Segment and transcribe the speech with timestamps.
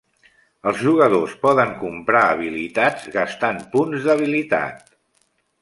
[0.71, 4.87] Els jugadors poden comprar habilitats gastant punts d'habilitat.